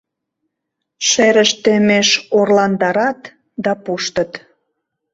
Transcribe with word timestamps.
Шерышт 1.07 1.57
теммеш 1.63 2.09
орландарат 2.37 3.21
да 3.63 3.71
пуштыт. 3.83 4.31